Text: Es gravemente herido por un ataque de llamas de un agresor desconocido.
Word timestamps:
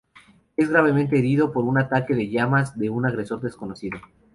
Es 0.57 0.69
gravemente 0.71 1.19
herido 1.19 1.51
por 1.53 1.63
un 1.65 1.77
ataque 1.77 2.15
de 2.15 2.27
llamas 2.27 2.75
de 2.75 2.89
un 2.89 3.05
agresor 3.05 3.39
desconocido. 3.39 3.99